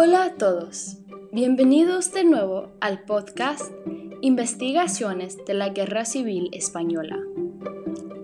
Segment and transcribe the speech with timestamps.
[0.00, 0.98] Hola a todos,
[1.32, 3.72] bienvenidos de nuevo al podcast
[4.20, 7.18] Investigaciones de la Guerra Civil Española.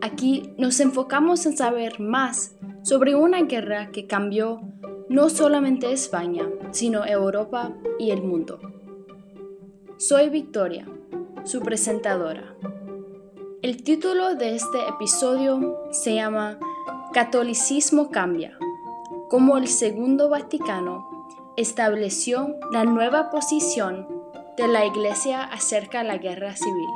[0.00, 4.60] Aquí nos enfocamos en saber más sobre una guerra que cambió
[5.08, 8.60] no solamente España, sino Europa y el mundo.
[9.96, 10.86] Soy Victoria,
[11.42, 12.54] su presentadora.
[13.62, 16.56] El título de este episodio se llama
[17.12, 18.56] Catolicismo cambia,
[19.28, 21.13] como el Segundo Vaticano
[21.56, 24.08] estableció la nueva posición
[24.56, 26.88] de la Iglesia acerca de la guerra civil.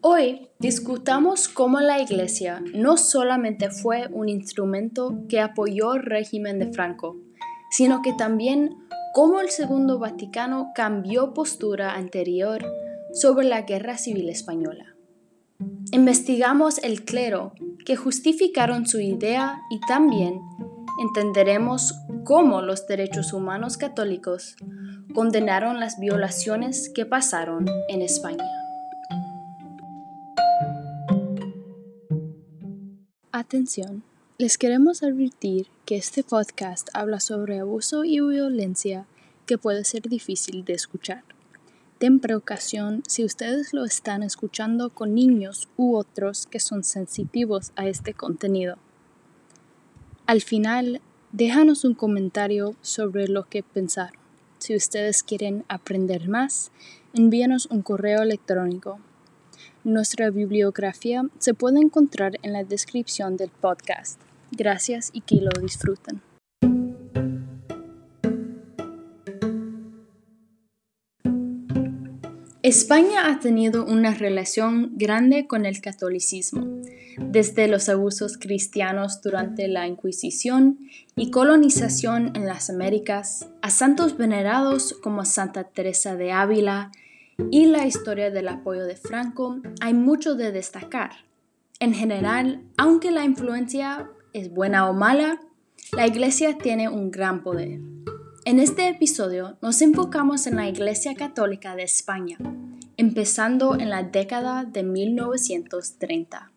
[0.00, 6.72] Hoy discutamos cómo la Iglesia no solamente fue un instrumento que apoyó el régimen de
[6.72, 7.16] Franco,
[7.70, 8.76] sino que también
[9.12, 12.64] cómo el Segundo Vaticano cambió postura anterior
[13.14, 14.94] sobre la Guerra Civil Española.
[15.92, 17.52] Investigamos el clero
[17.86, 20.40] que justificaron su idea y también
[21.00, 24.56] entenderemos cómo los derechos humanos católicos
[25.14, 28.44] condenaron las violaciones que pasaron en España.
[33.30, 34.02] Atención,
[34.38, 39.06] les queremos advertir que este podcast habla sobre abuso y violencia
[39.46, 41.33] que puede ser difícil de escuchar.
[41.98, 47.86] Ten precaución si ustedes lo están escuchando con niños u otros que son sensitivos a
[47.86, 48.76] este contenido.
[50.26, 54.18] Al final, déjanos un comentario sobre lo que pensaron.
[54.58, 56.72] Si ustedes quieren aprender más,
[57.12, 58.98] envíanos un correo electrónico.
[59.84, 64.20] Nuestra bibliografía se puede encontrar en la descripción del podcast.
[64.50, 66.22] Gracias y que lo disfruten.
[72.64, 76.80] España ha tenido una relación grande con el catolicismo,
[77.18, 80.78] desde los abusos cristianos durante la Inquisición
[81.14, 86.90] y colonización en las Américas, a santos venerados como Santa Teresa de Ávila
[87.50, 91.10] y la historia del apoyo de Franco, hay mucho de destacar.
[91.80, 95.38] En general, aunque la influencia es buena o mala,
[95.92, 97.80] la Iglesia tiene un gran poder.
[98.46, 102.36] En este episodio nos enfocamos en la Iglesia Católica de España,
[102.98, 106.52] empezando en la década de 1930.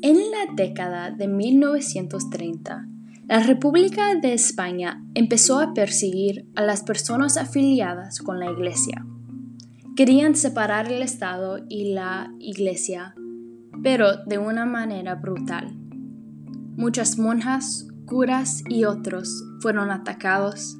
[0.00, 2.86] En la década de 1930,
[3.26, 9.04] la República de España empezó a perseguir a las personas afiliadas con la Iglesia.
[9.98, 13.16] Querían separar el Estado y la Iglesia,
[13.82, 15.76] pero de una manera brutal.
[16.76, 20.78] Muchas monjas, curas y otros fueron atacados,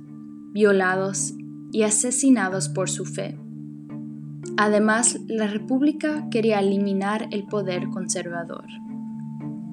[0.52, 1.34] violados
[1.72, 3.36] y asesinados por su fe.
[4.56, 8.66] Además, la República quería eliminar el poder conservador.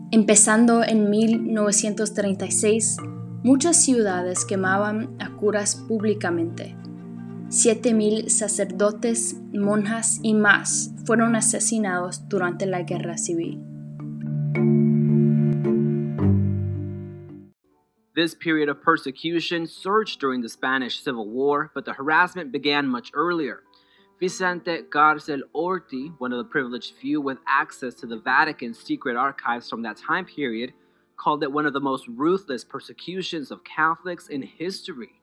[0.10, 2.98] Empezando en 1936,
[3.44, 6.76] muchas ciudades quemaban a curas públicamente
[7.56, 13.58] 7.000 sacerdotes, monjas y más fueron asesinados durante la guerra civil.
[18.14, 23.12] This period of persecution surged during the Spanish Civil War, but the harassment began much
[23.14, 23.62] earlier.
[24.20, 29.70] Vicente Garcel Orti, one of the privileged few with access to the Vatican's secret archives
[29.70, 30.74] from that time period,
[31.16, 35.22] called it one of the most ruthless persecutions of Catholics in history.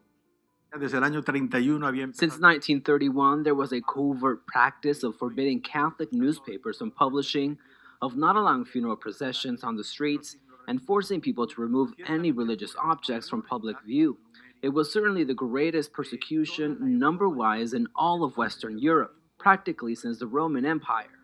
[0.78, 6.12] Desde el año 31 había Since 1931, there was a covert practice of forbidding Catholic
[6.12, 7.59] newspapers from publishing,
[8.00, 12.75] of not allowing funeral processions on the streets, and forcing people to remove any religious
[12.83, 14.16] objects from public view.
[14.62, 20.19] It was certainly the greatest persecution, number wise, in all of Western Europe, practically since
[20.19, 21.18] the Roman Empire.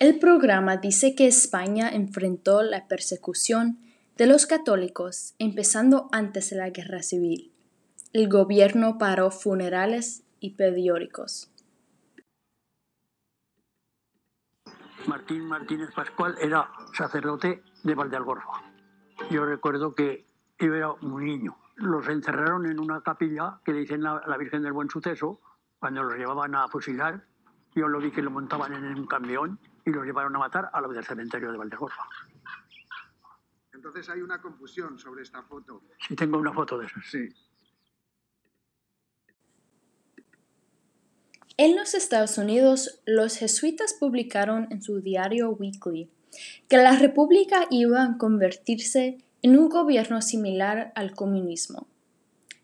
[0.00, 3.78] El programa dice que España enfrentó la persecución
[4.18, 7.52] de los católicos, empezando antes de la guerra civil.
[8.12, 11.52] El gobierno paró funerales y periódicos.
[15.06, 18.64] Martín Martínez Pascual era sacerdote de Valdealgorfa.
[19.30, 20.26] Yo recuerdo que
[20.58, 21.56] yo era un niño.
[21.76, 25.40] Los encerraron en una capilla que le dicen la, Virgen del Buen Suceso,
[25.78, 27.24] cuando los llevaban a fusilar.
[27.72, 30.80] Yo lo vi que lo montaban en un camión y los llevaron a matar a
[30.80, 32.02] los del cementerio de Valdealgorfa.
[33.78, 35.82] Entonces hay una confusión sobre esta foto.
[36.08, 36.96] Sí, tengo una foto de eso.
[37.08, 37.28] Sí.
[41.56, 46.10] En los Estados Unidos, los jesuitas publicaron en su diario Weekly
[46.68, 51.86] que la República iba a convertirse en un gobierno similar al comunismo.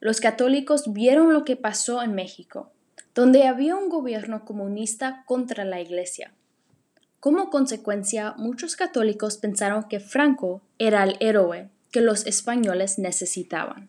[0.01, 2.73] Los católicos vieron lo que pasó en México,
[3.15, 6.35] donde había un gobierno comunista contra la Iglesia.
[7.25, 13.89] Como consecuencia, muchos católicos pensaron que Franco era el héroe que los españoles necesitaban.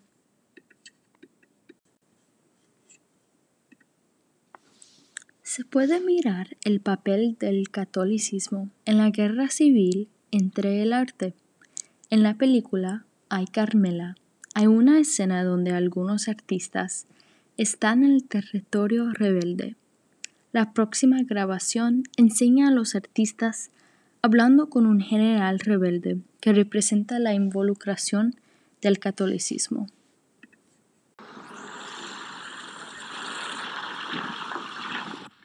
[5.43, 11.33] Se puede mirar el papel del catolicismo en la guerra civil entre el arte.
[12.09, 14.15] En la película Ay Carmela
[14.53, 17.05] hay una escena donde algunos artistas
[17.57, 19.75] están en el territorio rebelde.
[20.55, 23.71] La próxima grabación enseña a los artistas
[24.21, 28.39] hablando con un general rebelde que representa la involucración
[28.81, 29.89] del catolicismo.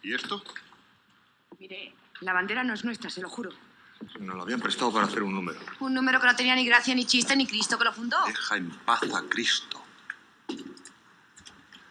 [0.04, 0.44] ¿Y esto?
[1.58, 3.50] Mire, la bandera no es nuestra, se lo juro.
[4.20, 5.58] Nos lo habían prestado para hacer un número.
[5.80, 8.16] Un número que no tenía ni gracia, ni chiste, ni Cristo que lo fundó.
[8.28, 9.82] Deja en paz a Cristo.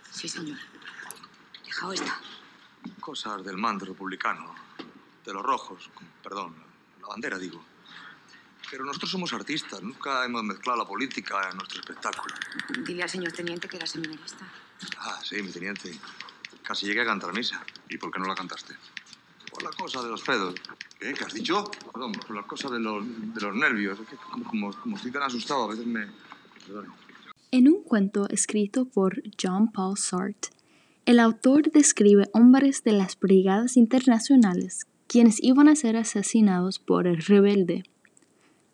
[0.10, 0.58] Sí, señor.
[1.66, 2.18] Dejado está.
[3.10, 4.54] Cosas del mando republicano.
[5.26, 5.90] De los rojos.
[6.22, 6.54] Perdón,
[7.02, 7.60] la bandera, digo.
[8.70, 9.82] Pero nosotros somos artistas.
[9.82, 12.36] Nunca hemos mezclado la política en nuestro espectáculo.
[12.86, 14.48] Dile al señor teniente que era seminarista.
[15.00, 15.92] Ah, sí, mi teniente.
[16.62, 17.66] Casi llegué a cantar misa.
[17.90, 18.76] ¿Y por qué no la cantaste?
[19.50, 20.54] Por la cosa de los pedos.
[21.00, 21.12] ¿Qué?
[21.12, 21.64] ¿Qué has dicho?
[21.92, 23.04] Perdón, por la cosa de los,
[23.34, 24.00] de los nervios.
[24.02, 26.06] Es que como, como, como estoy tan asustado, a veces me...
[26.68, 26.94] Perdón.
[27.50, 30.52] En un cuento escrito por John Paul Sartre,
[31.10, 37.18] el autor describe hombres de las brigadas internacionales quienes iban a ser asesinados por el
[37.18, 37.82] rebelde.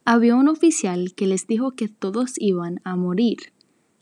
[0.04, 3.54] Había un oficial que les dijo que todos iban a morir.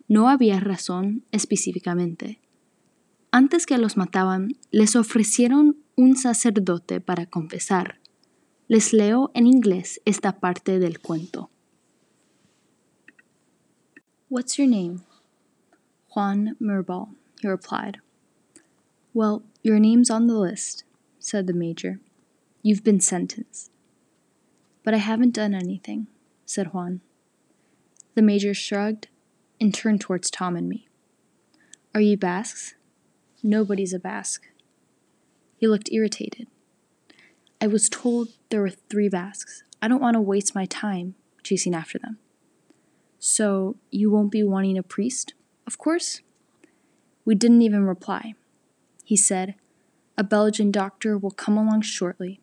[0.07, 2.39] No había razón específicamente.
[3.29, 7.99] Antes que los mataban, les ofrecieron un sacerdote para confesar.
[8.67, 11.51] Les leo en inglés esta parte del cuento.
[14.27, 15.01] What's your name?
[16.07, 17.09] Juan Mirbal,
[17.43, 18.02] he replied.
[19.15, 20.85] Well, your name's on the list,
[21.19, 21.99] said the major.
[22.63, 23.69] You've been sentenced.
[24.83, 26.07] But I haven't done anything,
[26.45, 27.01] said Juan.
[28.15, 29.09] The major shrugged
[29.61, 30.87] and turned towards Tom and me.
[31.93, 32.73] Are you Basques?
[33.43, 34.47] Nobody's a Basque.
[35.57, 36.47] He looked irritated.
[37.61, 39.63] I was told there were three Basques.
[39.79, 41.13] I don't want to waste my time
[41.43, 42.17] chasing after them.
[43.19, 45.33] So, you won't be wanting a priest,
[45.67, 46.21] of course?
[47.25, 48.33] We didn't even reply.
[49.03, 49.55] He said,
[50.17, 52.39] A Belgian doctor will come along shortly.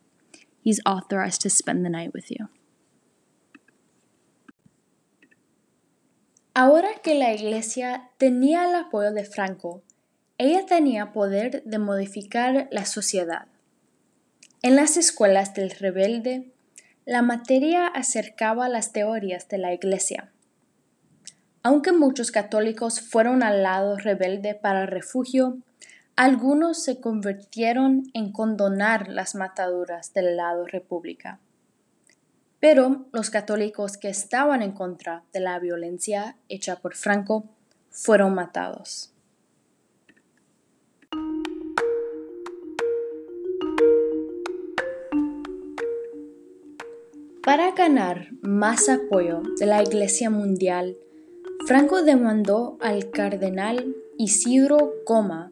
[0.61, 2.49] He's authorized to spend the night with you.
[6.55, 9.83] Ahora que la Iglesia tenía el apoyo de Franco,
[10.37, 13.47] ella tenía poder de modificar la sociedad.
[14.62, 16.53] En las escuelas del rebelde,
[17.07, 20.33] la materia acercaba las teorías de la Iglesia.
[21.62, 25.59] Aunque muchos católicos fueron al lado rebelde para refugio,
[26.20, 31.40] algunos se convirtieron en condonar las mataduras del lado república.
[32.61, 37.46] Pero los católicos que estaban en contra de la violencia hecha por Franco
[37.88, 39.14] fueron matados.
[47.42, 50.99] Para ganar más apoyo de la Iglesia Mundial,
[51.66, 55.50] Franco demandó al cardenal Isidro Goma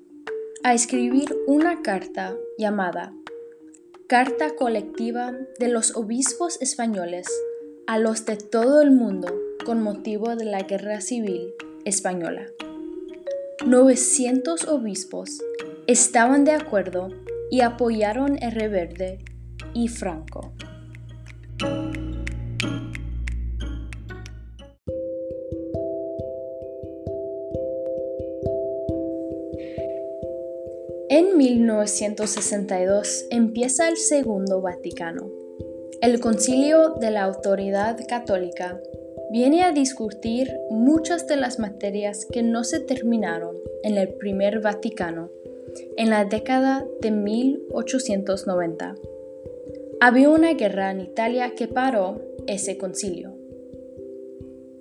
[0.65, 3.12] a escribir una carta llamada
[4.09, 7.29] Carta Colectiva de los Obispos Españoles
[7.87, 9.29] a los de todo el mundo
[9.65, 11.53] con motivo de la Guerra Civil
[11.85, 12.47] Española.
[13.65, 15.38] 900 obispos
[15.87, 17.09] estaban de acuerdo
[17.50, 19.25] y apoyaron el Reverde
[19.75, 20.53] y Franco.
[31.11, 35.31] En 1962 empieza el Segundo Vaticano.
[36.03, 38.79] El Concilio de la Autoridad Católica
[39.31, 45.31] viene a discutir muchas de las materias que no se terminaron en el Primer Vaticano
[45.97, 48.95] en la década de 1890.
[50.00, 53.35] Había una guerra en Italia que paró ese concilio.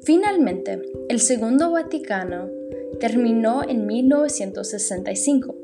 [0.04, 2.50] Finalmente, el Segundo Vaticano
[3.00, 5.56] terminó en 1965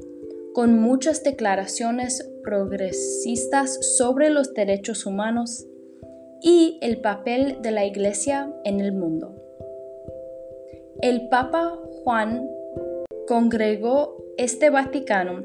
[0.53, 5.65] con muchas declaraciones progresistas sobre los derechos humanos
[6.41, 9.35] y el papel de la Iglesia en el mundo.
[11.01, 12.49] El Papa Juan
[13.27, 15.43] congregó este Vaticano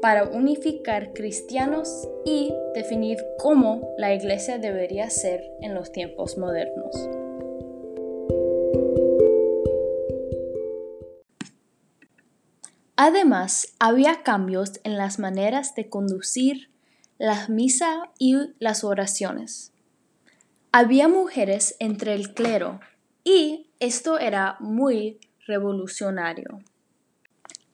[0.00, 7.25] para unificar cristianos y definir cómo la iglesia debería ser en los tiempos modernos.
[12.96, 16.70] Además, había cambios en las maneras de conducir
[17.18, 19.72] la misa y las oraciones.
[20.72, 22.80] Había mujeres entre el clero
[23.22, 26.60] y esto era muy revolucionario.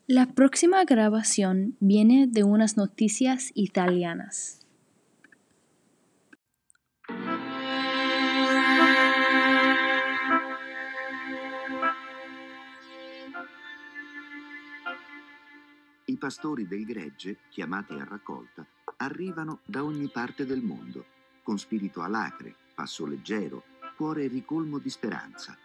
[0.09, 4.62] La próxima grabación viene de unas noticias italianas.
[16.13, 18.67] I pastori del gregge, chiamati a raccolta,
[18.99, 21.07] arrivano da ogni parte del mondo,
[21.43, 23.65] con spirito alacre, passo leggero,
[23.97, 25.57] cuore ricolmo di speranza.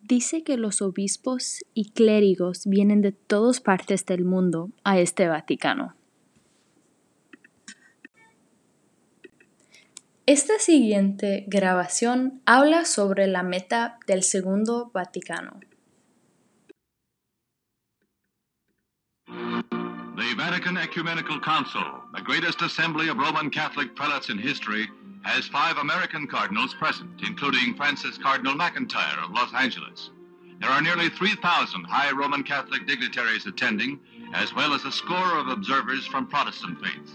[0.00, 5.94] Dice que los obispos y clérigos vienen de todas partes del mundo a este Vaticano.
[10.24, 15.60] Esta siguiente grabación habla sobre la meta del Segundo Vaticano.
[20.22, 21.82] The Vatican Ecumenical Council,
[22.14, 24.88] the greatest assembly of Roman Catholic prelates in history,
[25.22, 30.10] has five American cardinals present, including Francis Cardinal McIntyre of Los Angeles.
[30.60, 33.98] There are nearly 3,000 high Roman Catholic dignitaries attending,
[34.32, 37.14] as well as a score of observers from Protestant faiths.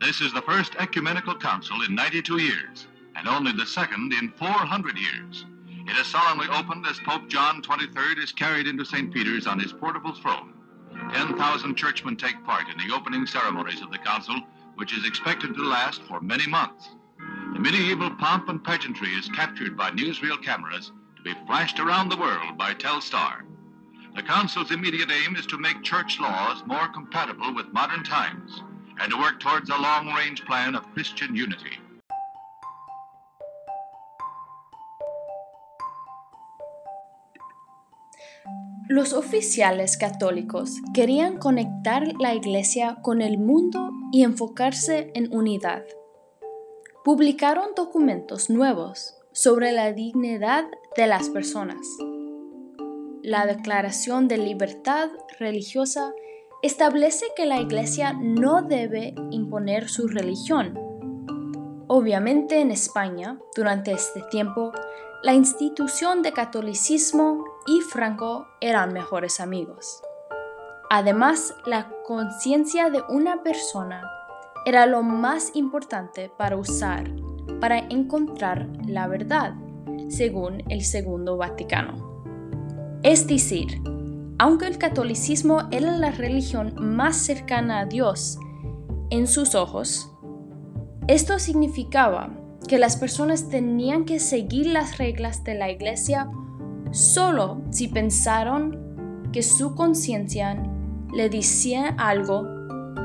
[0.00, 4.98] This is the first ecumenical council in 92 years, and only the second in 400
[4.98, 5.46] years.
[5.86, 9.14] It is solemnly opened as Pope John XXIII is carried into St.
[9.14, 10.54] Peter's on his portable throne.
[11.12, 14.40] 10,000 churchmen take part in the opening ceremonies of the council,
[14.76, 16.90] which is expected to last for many months.
[17.52, 22.16] The medieval pomp and pageantry is captured by newsreel cameras to be flashed around the
[22.16, 23.42] world by Telstar.
[24.14, 28.62] The council's immediate aim is to make church laws more compatible with modern times
[29.00, 31.78] and to work towards a long-range plan of Christian unity.
[38.92, 45.84] Los oficiales católicos querían conectar la iglesia con el mundo y enfocarse en unidad.
[47.04, 50.64] Publicaron documentos nuevos sobre la dignidad
[50.96, 51.78] de las personas.
[53.22, 56.12] La Declaración de Libertad Religiosa
[56.60, 60.76] establece que la iglesia no debe imponer su religión.
[61.86, 64.72] Obviamente en España, durante este tiempo,
[65.22, 70.02] la institución de catolicismo y Franco eran mejores amigos.
[70.90, 74.02] Además, la conciencia de una persona
[74.66, 77.10] era lo más importante para usar
[77.60, 79.54] para encontrar la verdad,
[80.08, 82.24] según el Segundo Vaticano.
[83.02, 83.80] Es decir,
[84.38, 88.38] aunque el catolicismo era la religión más cercana a Dios
[89.10, 90.10] en sus ojos,
[91.06, 92.30] esto significaba
[92.66, 96.30] que las personas tenían que seguir las reglas de la iglesia
[96.92, 100.54] solo si pensaron que su conciencia
[101.12, 102.44] le decía algo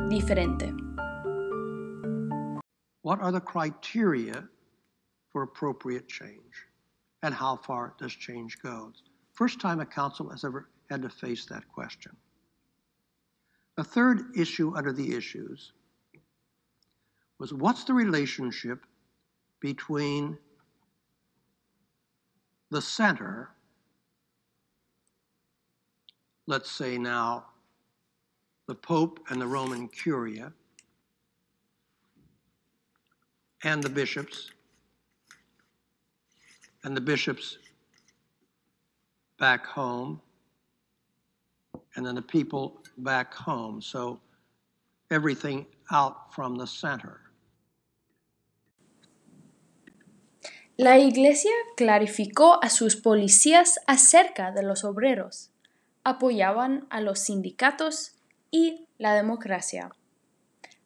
[0.09, 0.73] diferente.
[3.03, 4.47] What are the criteria
[5.31, 6.67] for appropriate change?
[7.21, 8.91] And how far does change go?
[9.33, 12.15] First time a council has ever had to face that question.
[13.77, 15.73] The third issue under the issues
[17.39, 18.85] was what's the relationship
[19.59, 20.37] between
[22.71, 23.49] the center,
[26.47, 27.45] let's say now
[28.67, 30.51] the Pope and the Roman Curia,
[33.63, 34.51] and the bishops,
[36.83, 37.57] and the bishops
[39.37, 40.21] back home,
[41.95, 43.81] and then the people back home.
[43.81, 44.19] So
[45.11, 47.21] everything out from the center.
[50.77, 55.51] La Iglesia clarificó a sus policías acerca de los obreros,
[56.05, 58.13] apoyaban a los sindicatos
[58.51, 59.91] y la democracia.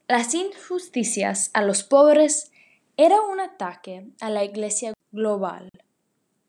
[0.07, 2.51] Las injusticias a los pobres
[2.97, 5.69] era un ataque a la Iglesia global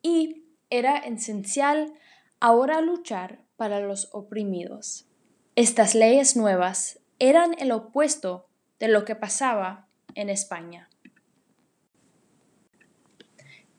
[0.02, 1.92] y era esencial
[2.38, 5.06] ahora luchar para los oprimidos.
[5.56, 8.46] Estas leyes nuevas eran el opuesto
[8.78, 10.88] de lo que pasaba en España.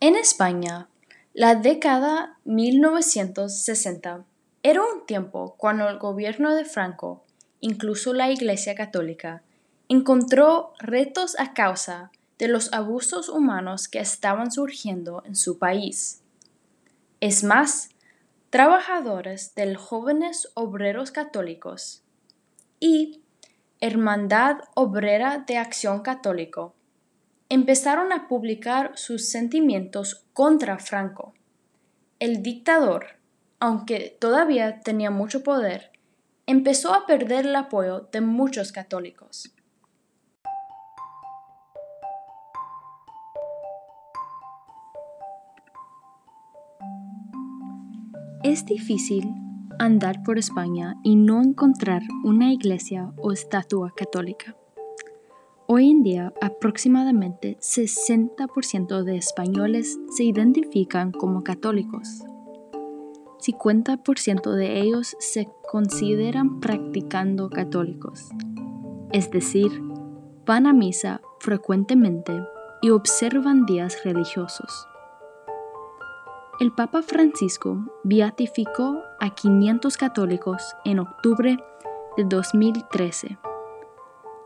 [0.02, 0.90] En España,
[1.34, 4.26] la década 1960
[4.64, 7.24] era un tiempo cuando el gobierno de Franco,
[7.60, 9.42] incluso la Iglesia Católica,
[9.90, 16.22] encontró retos a causa de los abusos humanos que estaban surgiendo en su país.
[17.20, 17.90] Es más,
[18.52, 22.04] Trabajadores del Jóvenes Obreros Católicos
[22.82, 23.22] y
[23.80, 26.76] Hermandad Obrera de Acción Católico
[27.48, 31.34] empezaron a publicar sus sentimientos contra Franco.
[32.20, 33.21] El dictador,
[33.62, 35.92] aunque todavía tenía mucho poder,
[36.48, 39.54] empezó a perder el apoyo de muchos católicos.
[48.44, 49.32] Es difícil
[49.78, 54.56] andar por España y no encontrar una iglesia o estatua católica.
[55.68, 62.24] Hoy en día, aproximadamente 60% de españoles se identifican como católicos.
[63.42, 68.30] 50% de ellos se consideran practicando católicos,
[69.12, 69.72] es decir,
[70.46, 72.40] van a misa frecuentemente
[72.82, 74.88] y observan días religiosos
[76.62, 81.58] el Papa Francisco beatificó a 500 católicos en octubre
[82.18, 83.40] de 2013.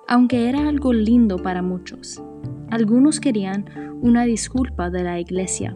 [0.08, 2.24] Aunque era algo lindo para muchos,
[2.72, 3.66] algunos querían
[4.02, 5.76] una disculpa de la Iglesia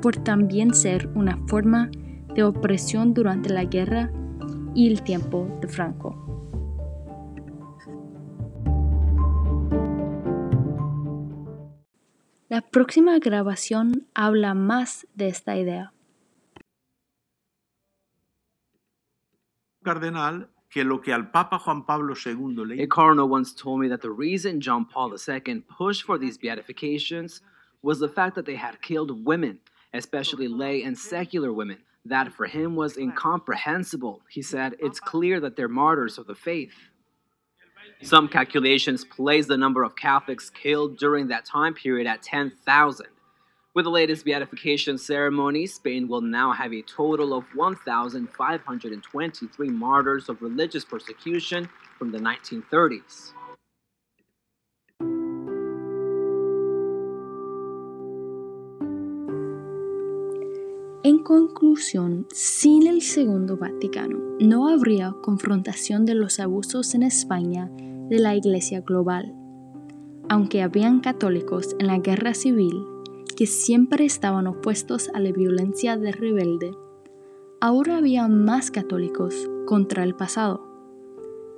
[0.00, 4.10] por también ser una forma de opresión durante la guerra
[4.74, 6.16] y el tiempo de Franco.
[12.48, 15.92] La próxima grabación habla más de esta idea.
[19.82, 23.88] Cardenal que lo que al Papa Juan Pablo II le A cardinal once told me
[23.88, 27.42] that the reason John Paul II pushed for these beatifications
[27.82, 29.60] was the fact that they had killed women,
[29.92, 31.78] especially lay and secular women.
[32.04, 34.22] That for him was incomprehensible.
[34.28, 35.10] He said, It's uh-huh.
[35.10, 36.74] clear that they're martyrs of the faith.
[38.02, 43.06] Some calculations place the number of Catholics killed during that time period at 10,000.
[43.74, 50.42] With the latest beatification ceremony, Spain will now have a total of 1,523 martyrs of
[50.42, 53.32] religious persecution from the 1930s.
[61.02, 67.70] En conclusión, sin el Segundo Vaticano, no habría confrontación de los abusos en España
[68.10, 69.34] de la Iglesia global.
[70.28, 72.84] Aunque habían católicos en la guerra civil
[73.34, 76.72] que siempre estaban opuestos a la violencia de rebelde,
[77.62, 80.68] ahora había más católicos contra el pasado.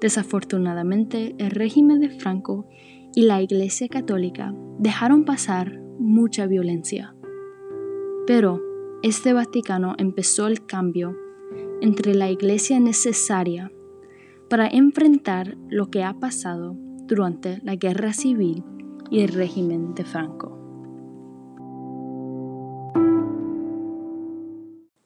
[0.01, 2.69] Desafortunadamente, el régimen de Franco
[3.13, 7.17] y la Iglesia católica dejaron pasar mucha violencia.
[8.25, 8.72] Pero
[9.03, 11.17] este Vaticano empezó el cambio
[11.81, 13.73] entre la Iglesia necesaria
[14.49, 18.63] para enfrentar lo que ha pasado durante la guerra civil
[19.11, 20.57] y el régimen de Franco.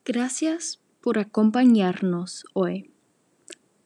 [0.05, 2.91] Gracias por acompañarnos hoy.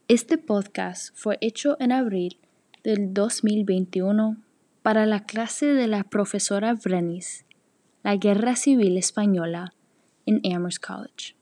[0.09, 2.39] Este podcast fue hecho en abril
[2.83, 4.39] del 2021
[4.83, 7.45] para la clase de la profesora Brenis,
[8.03, 9.73] la Guerra Civil Española,
[10.27, 11.35] en Amherst College.